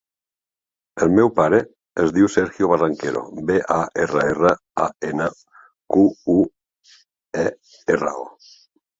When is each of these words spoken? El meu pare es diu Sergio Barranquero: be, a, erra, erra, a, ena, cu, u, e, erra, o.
El 1.05 1.11
meu 1.17 1.27
pare 1.39 1.57
es 2.03 2.13
diu 2.13 2.29
Sergio 2.35 2.69
Barranquero: 2.71 3.21
be, 3.49 3.57
a, 3.75 3.77
erra, 4.05 4.23
erra, 4.31 4.53
a, 4.85 4.87
ena, 5.09 5.27
cu, 5.97 6.07
u, 6.37 6.39
e, 7.43 7.45
erra, 7.97 8.15
o. 8.23 8.27